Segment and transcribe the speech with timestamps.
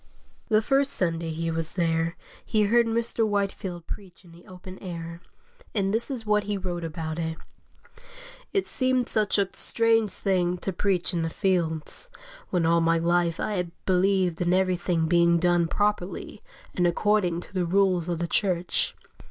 [0.49, 3.23] The first Sunday he was there he heard Mr.
[3.23, 5.21] Whitefield preach in the open air,
[5.75, 7.37] and this is what he wrote about it:
[8.51, 12.09] "It seemed such a strange thing to preach in the fields,
[12.49, 16.41] when all my life I had believed in everything being done properly
[16.73, 18.95] and according to the rules of the Church.